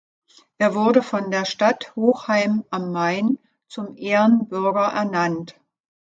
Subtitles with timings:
[0.57, 5.61] Er wurde von der Stadt Hochheim am Main zum Ehrenbürger ernannt.